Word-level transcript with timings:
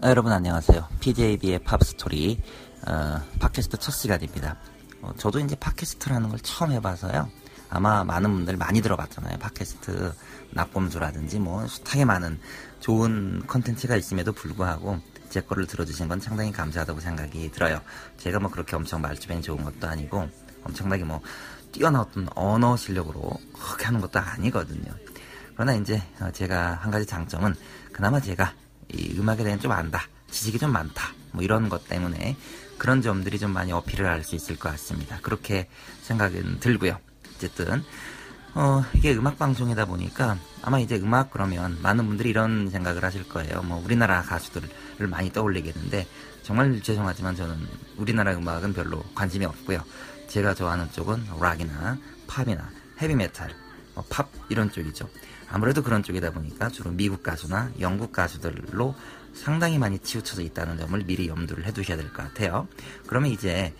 아, 0.00 0.10
여러분 0.10 0.30
안녕하세요. 0.30 0.86
PJB의 1.00 1.58
팝스토리 1.64 2.40
어, 2.86 3.20
팟캐스트 3.40 3.78
첫 3.78 3.90
시간입니다. 3.90 4.56
어, 5.02 5.12
저도 5.16 5.40
이제 5.40 5.56
팟캐스트라는 5.56 6.28
걸 6.28 6.38
처음 6.38 6.70
해봐서요. 6.70 7.28
아마 7.68 8.04
많은 8.04 8.32
분들 8.32 8.56
많이 8.56 8.80
들어봤잖아요. 8.80 9.38
팟캐스트 9.38 10.12
나꼼수라든지 10.52 11.40
뭐 11.40 11.66
숱하게 11.66 12.04
많은 12.04 12.38
좋은 12.78 13.42
컨텐츠가 13.48 13.96
있음에도 13.96 14.32
불구하고 14.32 15.00
제 15.30 15.40
거를 15.40 15.66
들어주신 15.66 16.06
건 16.06 16.20
상당히 16.20 16.52
감사하다고 16.52 17.00
생각이 17.00 17.50
들어요. 17.50 17.80
제가 18.18 18.38
뭐 18.38 18.52
그렇게 18.52 18.76
엄청 18.76 19.02
말주변이 19.02 19.42
좋은 19.42 19.64
것도 19.64 19.88
아니고 19.88 20.28
엄청나게 20.62 21.02
뭐 21.02 21.20
뛰어난 21.72 22.02
어떤 22.02 22.28
언어 22.36 22.76
실력으로 22.76 23.32
그렇게 23.52 23.86
하는 23.86 24.00
것도 24.00 24.20
아니거든요. 24.20 24.92
그러나 25.54 25.74
이제 25.74 26.00
어, 26.20 26.30
제가 26.30 26.74
한 26.74 26.92
가지 26.92 27.04
장점은 27.04 27.56
그나마 27.92 28.20
제가 28.20 28.54
이 28.54 28.67
음악에 29.16 29.44
대한 29.44 29.60
좀 29.60 29.72
안다. 29.72 30.02
지식이 30.30 30.58
좀 30.58 30.72
많다. 30.72 31.12
뭐 31.32 31.42
이런 31.42 31.68
것 31.68 31.88
때문에 31.88 32.36
그런 32.78 33.02
점들이 33.02 33.38
좀 33.38 33.52
많이 33.52 33.72
어필을 33.72 34.06
할 34.06 34.22
수 34.24 34.34
있을 34.34 34.56
것 34.58 34.70
같습니다. 34.70 35.18
그렇게 35.22 35.68
생각은 36.02 36.60
들고요. 36.60 36.98
어쨌든 37.36 37.84
어, 38.54 38.82
이게 38.94 39.14
음악 39.14 39.38
방송이다 39.38 39.84
보니까 39.84 40.36
아마 40.62 40.80
이제 40.80 40.96
음악 40.96 41.30
그러면 41.30 41.78
많은 41.82 42.06
분들이 42.06 42.30
이런 42.30 42.70
생각을 42.70 43.04
하실 43.04 43.28
거예요. 43.28 43.62
뭐 43.62 43.80
우리나라 43.84 44.22
가수들을 44.22 45.06
많이 45.08 45.30
떠올리겠는데 45.32 46.06
정말 46.42 46.80
죄송하지만 46.82 47.36
저는 47.36 47.56
우리나라 47.96 48.32
음악은 48.32 48.72
별로 48.72 49.02
관심이 49.14 49.44
없고요. 49.44 49.84
제가 50.28 50.54
좋아하는 50.54 50.90
쪽은 50.92 51.26
락이나 51.40 51.98
팝이나 52.26 52.68
헤비메탈, 53.00 53.54
뭐팝 53.94 54.28
이런 54.48 54.70
쪽이죠. 54.70 55.08
아무래도 55.50 55.82
그런 55.82 56.02
쪽이다 56.02 56.30
보니까 56.32 56.68
주로 56.68 56.90
미국 56.90 57.22
가수나 57.22 57.70
영국 57.80 58.12
가수들로 58.12 58.94
상당히 59.34 59.78
많이 59.78 59.98
치우쳐져 59.98 60.42
있다는 60.42 60.78
점을 60.78 60.98
미리 61.04 61.28
염두를 61.28 61.64
해두셔야 61.64 61.96
될 61.96 62.08
것 62.12 62.16
같아요. 62.22 62.66
그러면 63.06 63.30
이제 63.30 63.74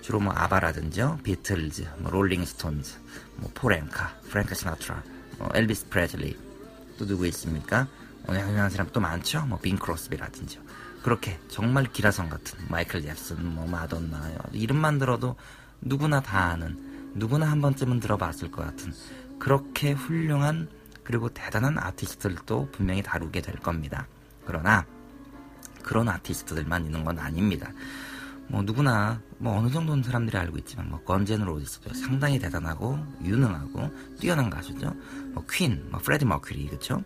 주로 0.00 0.18
뭐 0.18 0.32
아바라든지 0.32 1.00
비틀즈, 1.22 1.84
뭐 1.98 2.10
롤링스톤즈, 2.10 2.94
뭐 3.36 3.50
폴 3.54 3.73
앵카, 3.73 4.16
프랭크 4.30 4.54
시나트라, 4.54 5.02
뭐 5.38 5.48
엘비스 5.54 5.88
프레슬리 5.90 6.36
또 6.98 7.06
누구 7.06 7.26
있습니까? 7.28 7.86
오늘 8.26 8.40
유명한 8.40 8.70
사람 8.70 8.88
또 8.92 9.00
많죠. 9.00 9.46
뭐 9.46 9.58
빙 9.58 9.78
크로스비라든지 9.78 10.58
그렇게 11.02 11.38
정말 11.48 11.84
기라성 11.84 12.28
같은 12.28 12.58
마이클 12.68 13.02
잭슨, 13.02 13.54
뭐 13.54 13.66
마돈나 13.66 14.30
이름만 14.52 14.98
들어도 14.98 15.36
누구나 15.80 16.20
다 16.20 16.46
아는 16.50 17.12
누구나 17.14 17.50
한 17.50 17.60
번쯤은 17.60 18.00
들어봤을 18.00 18.50
것 18.50 18.64
같은 18.64 18.92
그렇게 19.38 19.92
훌륭한 19.92 20.68
그리고 21.04 21.28
대단한 21.28 21.78
아티스트들도 21.78 22.70
분명히 22.72 23.02
다루게 23.02 23.40
될 23.40 23.56
겁니다. 23.56 24.06
그러나 24.44 24.86
그런 25.82 26.08
아티스트들만 26.08 26.84
있는 26.84 27.04
건 27.04 27.18
아닙니다. 27.18 27.72
뭐 28.48 28.62
누구나 28.62 29.20
뭐 29.38 29.56
어느 29.56 29.70
정도는 29.70 30.02
사람들이 30.02 30.36
알고 30.36 30.58
있지만 30.58 30.90
뭐 30.90 31.02
건즈 31.04 31.29
앤 31.29 31.40
로지스도 31.44 31.94
상당히 31.94 32.38
대단하고 32.38 32.98
유능하고 33.24 33.90
뛰어난 34.20 34.50
가수죠. 34.50 34.94
뭐 35.32 35.44
퀸, 35.50 35.88
뭐 35.90 36.00
프레디 36.00 36.24
머큐리 36.24 36.66
그렇죠? 36.66 37.02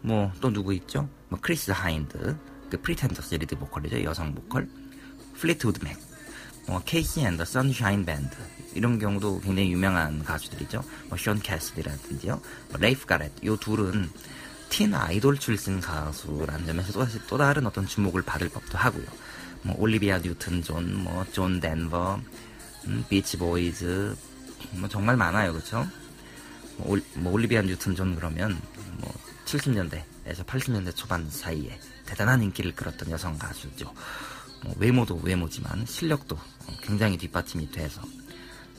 뭐 0.00 0.32
또 0.40 0.52
누구 0.52 0.72
있죠? 0.74 1.08
뭐 1.28 1.38
크리스 1.40 1.70
하인드, 1.72 2.36
그 2.70 2.80
프리텐더스 2.80 3.34
리드 3.34 3.56
보컬이죠 3.58 4.02
여성 4.04 4.34
보컬, 4.34 4.68
플리트우드 5.34 5.84
맥, 5.84 5.96
뭐 6.68 6.82
케이시 6.84 7.20
앤 7.22 7.33
더 7.33 7.44
선샤인 7.44 8.04
밴드 8.04 8.36
이런 8.74 8.98
경우도 8.98 9.40
굉장히 9.40 9.72
유명한 9.72 10.22
가수들이죠. 10.22 10.84
뭐 11.08 11.22
션 11.22 11.40
캐시디라든지요, 11.40 12.40
뭐 12.68 12.78
레이프 12.78 13.06
가렛 13.06 13.32
이 13.42 13.56
둘은 13.58 14.10
teen 14.68 14.94
아이돌 14.94 15.38
출신 15.38 15.80
가수라는 15.80 16.66
점에서 16.66 16.92
또 16.92 17.04
다시 17.04 17.18
또 17.26 17.38
다른 17.38 17.66
어떤 17.66 17.86
주목을 17.86 18.22
받을 18.22 18.50
법도 18.50 18.76
하고요. 18.76 19.06
뭐 19.62 19.74
올리비아 19.78 20.18
뉴튼 20.18 20.62
존, 20.62 21.02
뭐 21.02 21.24
존 21.32 21.58
덴버, 21.58 22.20
음, 22.86 23.04
비치 23.08 23.38
보이즈, 23.38 24.14
뭐 24.72 24.88
정말 24.88 25.16
많아요, 25.16 25.52
그렇죠? 25.52 25.86
뭐, 26.76 26.92
올, 26.92 27.02
뭐 27.14 27.32
올리비아 27.32 27.62
뉴튼 27.62 27.96
존 27.96 28.14
그러면 28.14 28.60
뭐 28.98 29.12
70년대에서 29.46 30.44
80년대 30.44 30.94
초반 30.94 31.28
사이에 31.30 31.80
대단한 32.04 32.42
인기를 32.42 32.74
끌었던 32.74 33.10
여성 33.10 33.36
가수죠. 33.38 33.92
뭐 34.64 34.74
외모도 34.78 35.20
외모지만 35.22 35.86
실력도 35.86 36.38
굉장히 36.82 37.16
뒷받침이 37.16 37.70
돼서 37.70 38.02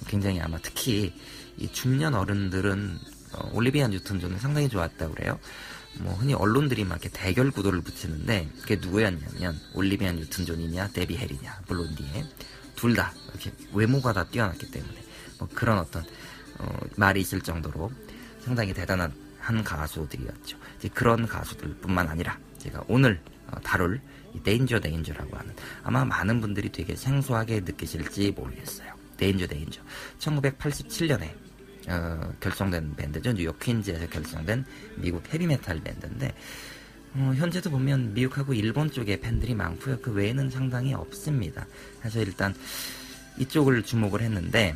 굉장히 0.07 0.40
아마 0.41 0.57
특히 0.62 1.13
이 1.57 1.72
중년 1.72 2.13
어른들은 2.16 3.00
어, 3.34 3.50
올리비아 3.53 3.88
뉴튼 3.88 4.19
존을 4.19 4.40
상당히 4.40 4.69
좋아했다고 4.69 5.13
그래요. 5.13 5.40
뭐 6.00 6.13
흔히 6.13 6.34
언론들이 6.34 6.84
막 6.84 7.01
이렇게 7.01 7.09
대결 7.09 7.51
구도를 7.51 7.81
붙이는데 7.81 8.50
그게 8.62 8.75
누구였냐면 8.75 9.59
올리비아 9.73 10.12
뉴튼 10.13 10.45
존이냐 10.45 10.90
데비 10.90 11.17
헬이냐 11.17 11.62
블론디에 11.67 12.25
둘 12.75 12.96
다 12.96 13.13
이렇게 13.29 13.51
외모가 13.73 14.13
다 14.13 14.23
뛰어났기 14.25 14.72
때문에 14.72 15.03
뭐 15.38 15.47
그런 15.53 15.79
어떤 15.79 16.03
어, 16.59 16.78
말이 16.96 17.22
있을 17.22 17.41
정도로 17.41 17.91
상당히 18.44 18.73
대단한 18.73 19.13
한 19.40 19.63
가수들이었죠. 19.63 20.57
이제 20.78 20.90
그런 20.90 21.28
가수들뿐만 21.28 22.07
아니라 22.07 22.38
제가 22.59 22.84
오늘 22.88 23.22
어, 23.47 23.59
다룰 23.61 24.00
이 24.34 24.44
데인저 24.44 24.79
데인저라고 24.79 25.38
하는 25.38 25.53
아마 25.84 26.06
많은 26.06 26.41
분들이 26.41 26.72
되게 26.72 26.95
생소하게 26.95 27.62
느끼실지 27.62 28.31
모르겠어요. 28.31 28.94
데인저 29.17 29.47
데인저 29.47 29.81
1987년에 30.19 31.29
어, 31.88 32.34
결성된 32.40 32.95
밴드죠. 32.95 33.34
뉴욕 33.34 33.57
퀸즈에서 33.59 34.07
결성된 34.07 34.66
미국 34.97 35.23
헤비메탈 35.34 35.81
밴드인데 35.81 36.34
어, 37.16 37.34
현재도 37.35 37.72
보면 37.72 38.13
미국하고 38.13 38.53
일본 38.53 38.91
쪽에 38.91 39.19
팬들이 39.19 39.56
많고요. 39.56 40.00
그 40.01 40.12
외에는 40.12 40.50
상당히 40.50 40.94
없습니다. 40.94 41.66
그래서 42.00 42.19
일단 42.19 42.53
이쪽을 43.40 43.84
주목을 43.84 44.22
했는데 44.22 44.75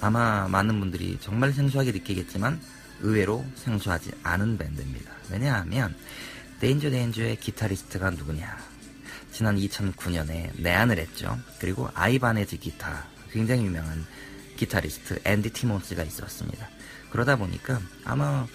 아마 0.00 0.48
많은 0.48 0.80
분들이 0.80 1.16
정말 1.20 1.52
생소하게 1.52 1.92
느끼겠지만 1.92 2.60
의외로 3.00 3.44
생소하지 3.54 4.10
않은 4.22 4.58
밴드입니다. 4.58 5.12
왜냐하면 5.30 5.94
데인저 6.60 6.90
데인저의 6.90 7.36
기타리스트가 7.36 8.10
누구냐? 8.10 8.56
지난 9.30 9.56
2009년에 9.56 10.58
내한을 10.60 10.98
했죠. 10.98 11.38
그리고 11.60 11.90
아이바네즈 11.94 12.58
기타 12.58 13.04
굉장히 13.30 13.66
유명한 13.66 14.06
기타리스트 14.56 15.20
앤디 15.24 15.50
티몬스가 15.50 16.02
있었습니다. 16.02 16.68
그러다 17.10 17.36
보니까 17.36 17.80
아마 18.04 18.46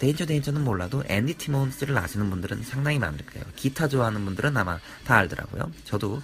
데인저 0.00 0.26
데인저는 0.26 0.64
몰라도 0.64 1.04
앤디 1.06 1.34
티몬스를 1.34 1.96
아시는 1.96 2.30
분들은 2.30 2.64
상당히 2.64 2.98
많을 2.98 3.24
거예요. 3.26 3.44
기타 3.54 3.86
좋아하는 3.86 4.24
분들은 4.24 4.56
아마 4.56 4.80
다 5.04 5.16
알더라고요. 5.18 5.70
저도 5.84 6.20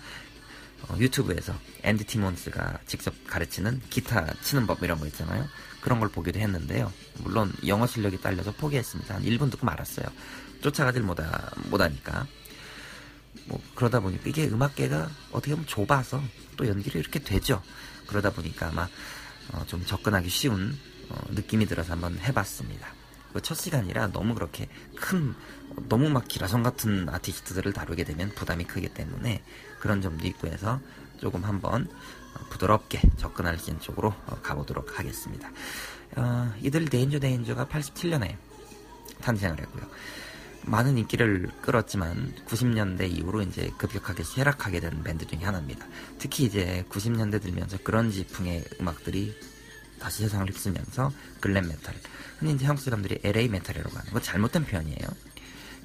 어, 0.88 0.96
유튜브에서 0.98 1.54
앤디 1.82 2.04
티몬스가 2.04 2.80
직접 2.86 3.14
가르치는 3.28 3.80
기타 3.90 4.26
치는 4.42 4.66
법 4.66 4.82
이런 4.82 4.98
거 4.98 5.06
있잖아요. 5.06 5.46
그런 5.84 6.00
걸 6.00 6.08
보기도 6.08 6.40
했는데요. 6.40 6.90
물론 7.18 7.52
영어 7.66 7.86
실력이 7.86 8.22
딸려서 8.22 8.52
포기했습니다. 8.52 9.16
한 9.16 9.22
1분 9.22 9.50
듣고 9.50 9.66
말았어요. 9.66 10.06
쫓아가질 10.62 11.02
못하, 11.02 11.30
못하니까. 11.68 12.26
뭐 13.44 13.60
그러다 13.74 14.00
보니까 14.00 14.22
이게 14.26 14.48
음악계가 14.48 15.10
어떻게 15.30 15.50
보면 15.50 15.66
좁아서 15.66 16.22
또 16.56 16.66
연기를 16.66 17.02
이렇게 17.02 17.18
되죠. 17.18 17.62
그러다 18.06 18.30
보니까 18.30 18.68
아마 18.68 18.88
어, 19.52 19.62
좀 19.66 19.84
접근하기 19.84 20.30
쉬운 20.30 20.74
어, 21.10 21.20
느낌이 21.28 21.66
들어서 21.66 21.92
한번 21.92 22.18
해봤습니다. 22.18 22.88
첫 23.42 23.54
시간이라 23.54 24.12
너무 24.12 24.34
그렇게 24.34 24.68
큰 24.96 25.34
너무 25.88 26.08
막 26.08 26.26
기라성 26.28 26.62
같은 26.62 27.10
아티스트들을 27.10 27.74
다루게 27.74 28.04
되면 28.04 28.30
부담이 28.34 28.64
크기 28.64 28.88
때문에 28.88 29.42
그런 29.80 30.00
점도 30.00 30.26
있고 30.28 30.46
해서 30.46 30.80
조금 31.20 31.44
한번 31.44 31.82
어, 31.84 31.90
부드럽게 32.50 33.00
접근할 33.16 33.58
수 33.58 33.70
있는 33.70 33.82
쪽으로 33.82 34.14
어, 34.26 34.38
가보도록 34.42 34.98
하겠습니다. 34.98 35.50
어, 36.16 36.52
이들 36.62 36.86
데인저 36.86 37.18
데인저가 37.18 37.66
87년에 37.66 38.36
탄생을 39.20 39.58
했고요. 39.60 39.86
많은 40.66 40.96
인기를 40.96 41.50
끌었지만 41.60 42.34
90년대 42.46 43.10
이후로 43.10 43.42
이제 43.42 43.70
급격하게 43.76 44.24
쇠락하게 44.24 44.80
된 44.80 45.02
밴드 45.02 45.26
중에 45.26 45.40
하나입니다. 45.40 45.86
특히 46.18 46.44
이제 46.44 46.84
90년대 46.88 47.42
들면서 47.42 47.76
그런지 47.82 48.26
풍의 48.26 48.64
음악들이 48.80 49.38
다시 49.98 50.22
세상을 50.22 50.48
휩쓰면서 50.48 51.12
glam 51.40 51.68
metal, 51.68 51.94
흔히 52.38 52.52
이제 52.54 52.66
한국 52.66 52.82
사람들이 52.82 53.20
LA 53.22 53.48
메탈이라고 53.48 53.96
하는 53.96 54.12
거 54.12 54.20
잘못된 54.20 54.64
표현이에요. 54.64 55.08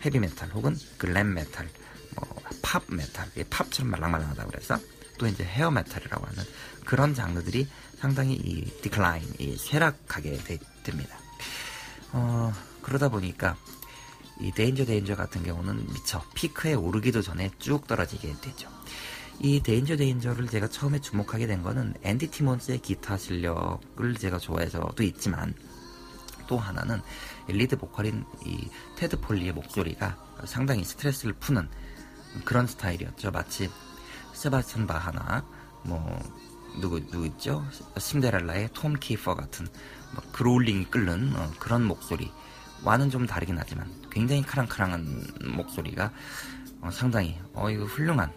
헤비 0.05 0.19
메탈 0.19 0.49
혹은 0.51 0.77
glam 0.97 1.33
metal, 1.33 1.67
뭐 2.15 2.39
pop 2.61 2.83
metal, 2.87 3.27
팝처럼 3.49 3.89
말랑말랑하다고 3.89 4.51
그래서 4.51 4.77
또 5.19 5.27
이제 5.27 5.43
hair 5.43 5.69
metal이라고 5.69 6.25
하는 6.25 6.43
그런 6.85 7.13
장르들이 7.13 7.67
상당히 7.99 8.33
이 8.33 8.65
decline, 8.81 9.23
이 9.37 9.55
쇠락하게 9.55 10.37
되, 10.37 10.57
됩니다. 10.83 11.15
어, 12.13 12.51
그러다 12.81 13.09
보니까 13.09 13.55
이 14.39 14.51
데인저 14.51 14.85
데인저 14.85 15.15
같은 15.15 15.43
경우는 15.43 15.85
미처 15.93 16.23
피크에 16.33 16.73
오르기도 16.73 17.21
전에 17.21 17.51
쭉 17.59 17.85
떨어지게 17.85 18.33
되죠. 18.41 18.69
이 19.41 19.61
데인저 19.61 19.97
데인저를 19.97 20.47
제가 20.47 20.69
처음에 20.69 20.99
주목하게 20.99 21.45
된 21.45 21.61
거는 21.61 21.93
앤디 22.01 22.31
티몬스의 22.31 22.79
기타 22.79 23.17
실력을 23.17 24.15
제가 24.15 24.39
좋아해서도 24.39 25.03
있지만 25.03 25.53
또 26.47 26.57
하나는 26.57 27.01
리드 27.47 27.77
보컬인 27.77 28.25
이 28.45 28.67
테드 28.95 29.19
폴리의 29.19 29.53
목소리가 29.53 30.17
상당히 30.45 30.83
스트레스를 30.83 31.33
푸는 31.33 31.69
그런 32.43 32.65
스타일이었죠. 32.65 33.31
마치 33.31 33.69
세바스찬 34.39 34.87
바하나 34.87 35.43
뭐 35.83 36.17
누구 36.79 37.05
누구 37.07 37.25
있죠? 37.25 37.65
신데렐라의 37.97 38.69
톰 38.73 38.93
키퍼 38.93 39.35
같은 39.35 39.67
뭐 40.13 40.23
growling이 40.31 40.85
끓는 40.85 41.35
어, 41.35 41.51
그런 41.59 41.83
목소리와는 41.83 43.09
좀 43.09 43.27
다르긴 43.27 43.57
하지만 43.59 43.91
굉장히 44.09 44.41
카랑카랑한 44.43 45.23
목소리가 45.57 46.13
어, 46.79 46.89
상당히 46.89 47.37
어 47.53 47.69
이거 47.69 47.83
훌륭한 47.83 48.31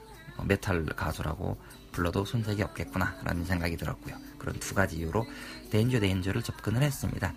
메탈 0.44 0.86
가수라고 0.86 1.56
불러도 1.92 2.24
손색이 2.24 2.62
없겠구나라는 2.62 3.44
생각이 3.44 3.76
들었고요. 3.76 4.16
그런 4.38 4.58
두 4.58 4.74
가지 4.74 4.96
이유로 4.96 5.24
데인저 5.70 6.00
데인저를 6.00 6.42
접근을 6.42 6.82
했습니다. 6.82 7.32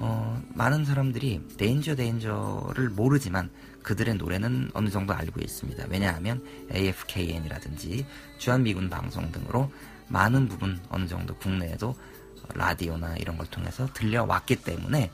어, 0.00 0.42
많은 0.54 0.84
사람들이 0.84 1.40
데인저 1.56 1.94
데인저를 1.94 2.88
모르지만 2.88 3.50
그들의 3.88 4.16
노래는 4.16 4.72
어느 4.74 4.90
정도 4.90 5.14
알고 5.14 5.40
있습니다. 5.40 5.86
왜냐하면 5.88 6.44
AFKN이라든지 6.74 8.04
주한미군 8.36 8.90
방송 8.90 9.32
등으로 9.32 9.72
많은 10.08 10.46
부분 10.46 10.78
어느 10.90 11.06
정도 11.06 11.34
국내에도 11.36 11.96
라디오나 12.52 13.16
이런 13.16 13.38
걸 13.38 13.46
통해서 13.46 13.88
들려왔기 13.94 14.56
때문에 14.56 15.10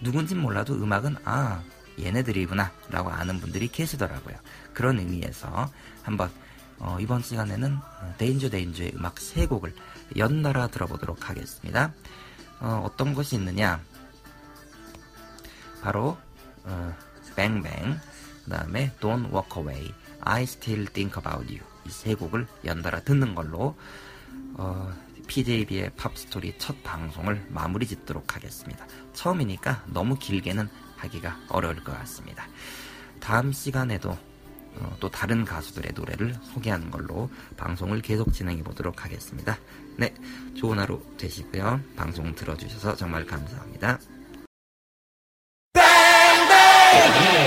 누군진 0.00 0.40
몰라도 0.40 0.72
음악은 0.72 1.16
아 1.24 1.62
얘네들이구나 2.00 2.72
라고 2.88 3.10
아는 3.10 3.38
분들이 3.40 3.68
계시더라고요. 3.68 4.36
그런 4.72 4.98
의미에서 4.98 5.70
한번 6.02 6.30
어, 6.78 6.96
이번 6.98 7.20
시간에는 7.20 7.76
데인저 8.16 8.48
데인저의 8.48 8.92
음악 8.96 9.18
세 9.18 9.44
곡을 9.44 9.74
연달아 10.16 10.68
들어보도록 10.68 11.28
하겠습니다. 11.28 11.92
어, 12.58 12.90
떤 12.96 13.12
것이 13.12 13.36
있느냐? 13.36 13.82
바로 15.82 16.16
어, 16.64 16.96
뱅뱅, 17.34 17.98
그 18.44 18.50
다음에 18.50 18.92
Don't 19.00 19.32
Walk 19.32 19.58
Away, 19.58 19.94
I 20.20 20.42
Still 20.42 20.86
Think 20.86 21.20
About 21.20 21.52
You 21.52 21.64
이 21.86 21.90
세 21.90 22.14
곡을 22.14 22.46
연달아 22.64 23.00
듣는 23.00 23.34
걸로 23.34 23.76
어, 24.54 24.92
PJB의 25.26 25.92
팝스토리 25.96 26.54
첫 26.58 26.82
방송을 26.82 27.46
마무리 27.48 27.86
짓도록 27.86 28.34
하겠습니다. 28.36 28.86
처음이니까 29.14 29.84
너무 29.86 30.18
길게는 30.18 30.68
하기가 30.96 31.38
어려울 31.48 31.82
것 31.82 31.96
같습니다. 31.98 32.46
다음 33.20 33.52
시간에도 33.52 34.16
어, 34.76 34.96
또 35.00 35.10
다른 35.10 35.44
가수들의 35.44 35.92
노래를 35.94 36.34
소개하는 36.54 36.90
걸로 36.90 37.30
방송을 37.56 38.00
계속 38.00 38.32
진행해 38.32 38.62
보도록 38.62 39.04
하겠습니다. 39.04 39.58
네, 39.98 40.14
좋은 40.54 40.78
하루 40.78 41.02
되시고요. 41.18 41.80
방송 41.96 42.34
들어주셔서 42.34 42.96
정말 42.96 43.26
감사합니다. 43.26 43.98
Yeah. 47.04 47.41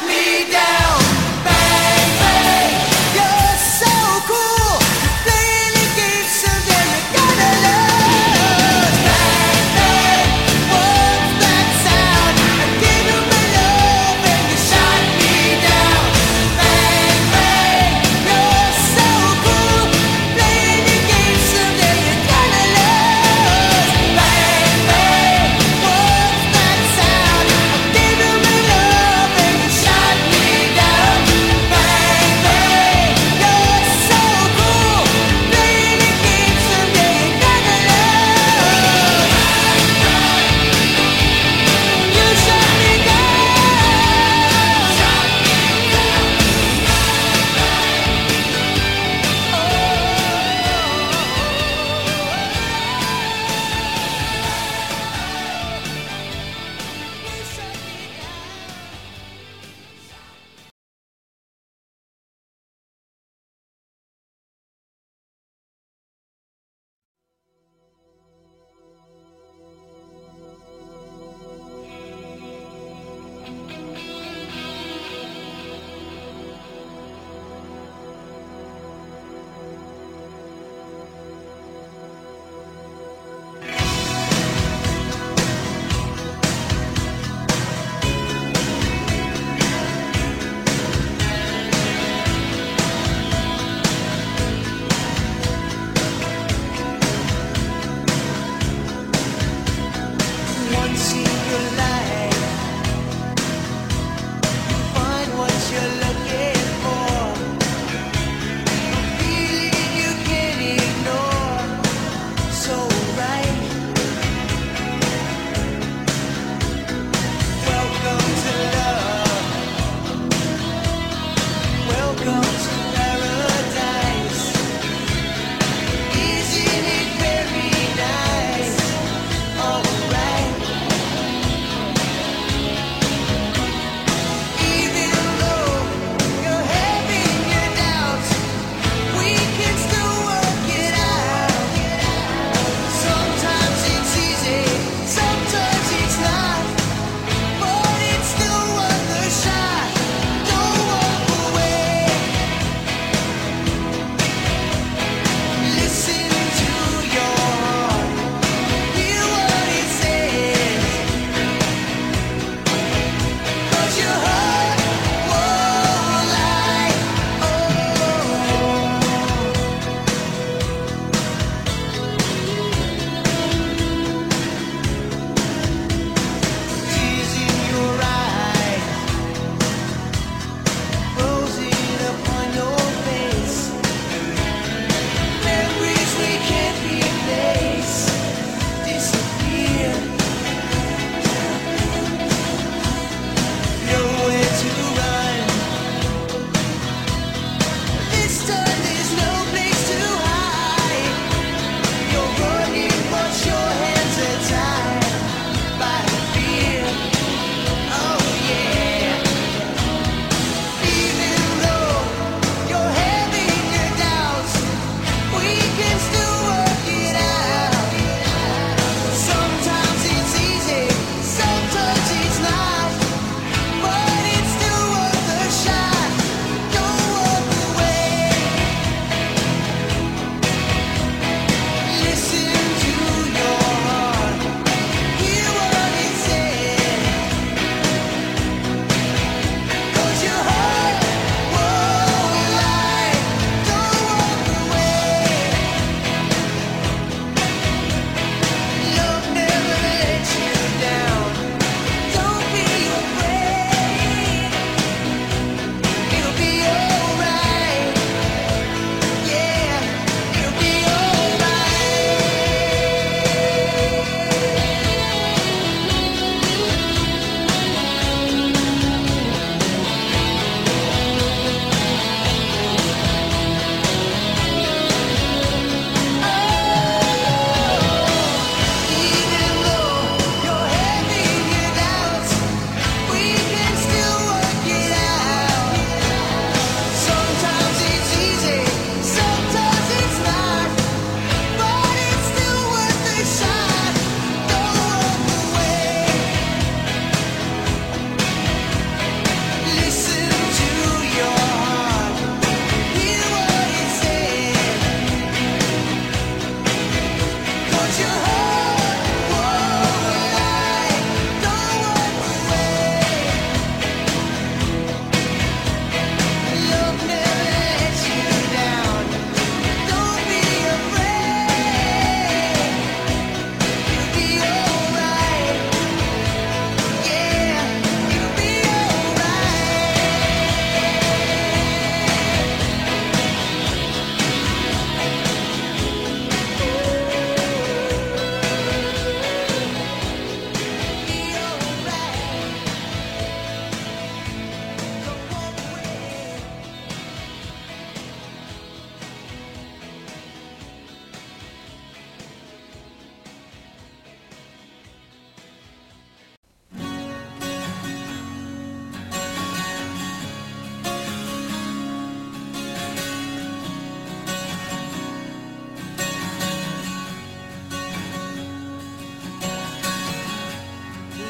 let 0.00 0.06
me 0.08 0.50
down. 0.50 0.63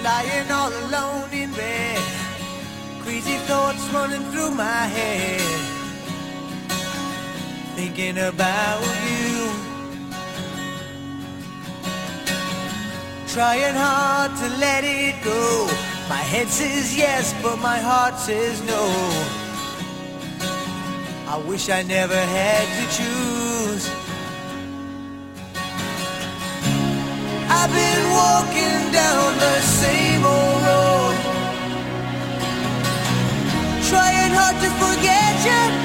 lying 0.05 0.51
all 0.51 0.73
alone 0.85 1.33
in 1.33 1.51
bed. 1.53 1.99
Crazy 3.03 3.39
thoughts 3.49 3.83
running 3.89 4.25
through 4.31 4.51
my 4.51 4.83
head. 4.97 5.41
Thinking 7.75 8.19
about 8.19 8.85
you. 9.09 9.35
Trying 13.35 13.77
hard 13.85 14.31
to 14.43 14.49
let 14.67 14.85
it 14.85 15.17
go. 15.25 15.43
My 16.09 16.23
head 16.33 16.49
says 16.49 16.97
yes, 16.97 17.35
but 17.43 17.57
my 17.57 17.79
heart 17.79 18.17
says 18.19 18.61
no. 18.73 18.83
I 21.35 21.39
wish 21.49 21.71
I 21.71 21.83
never 21.83 22.21
had 22.39 22.65
to 22.77 22.85
choose. 22.97 23.44
I've 27.67 27.73
been 27.73 28.11
walking 28.11 28.93
down 28.93 29.39
the 29.39 29.61
same 29.63 30.23
old 30.23 30.63
road, 30.69 31.17
trying 33.89 34.33
hard 34.37 34.57
to 34.61 34.69
forget 34.83 35.35
you. 35.47 35.84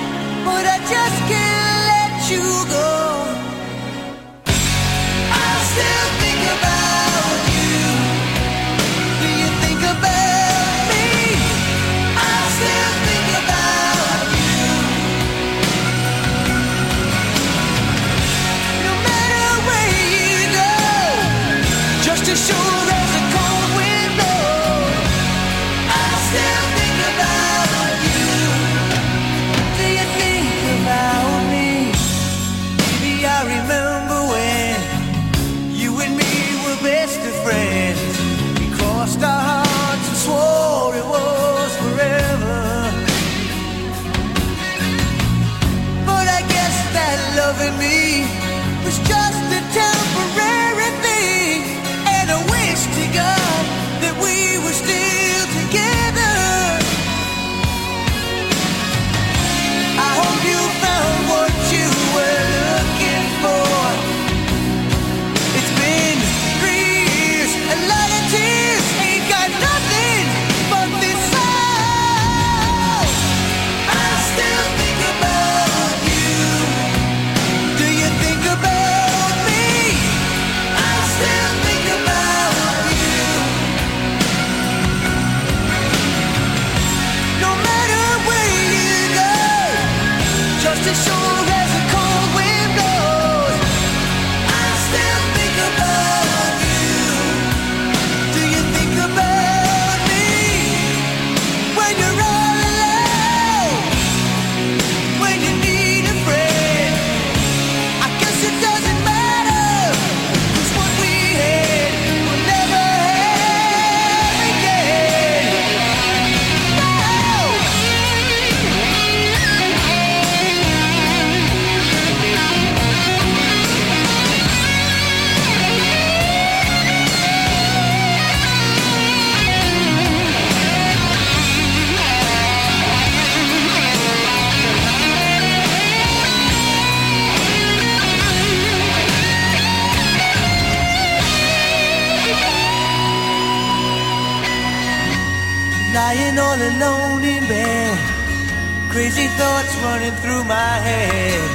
crazy 148.99 149.27
thoughts 149.27 149.73
running 149.77 150.11
through 150.21 150.43
my 150.43 150.73
head, 150.87 151.49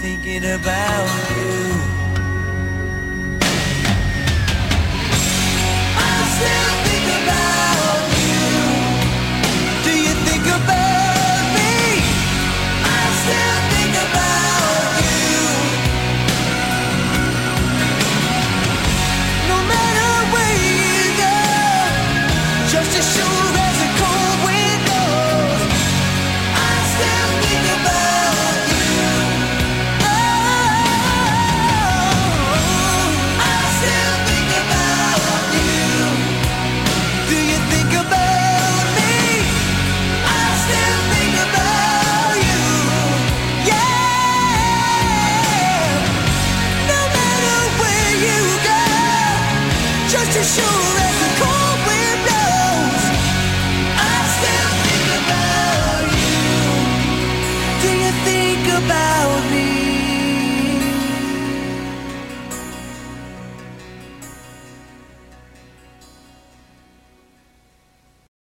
thinking 0.00 0.44
about 0.44 1.08
you. 1.34 1.54
I 6.06 6.14
still 6.34 6.73